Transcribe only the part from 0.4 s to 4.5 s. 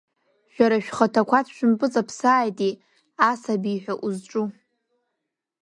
Шәара шәхаҭақәа дшәымпыҵамԥсааити, асабиҳәа узҿу!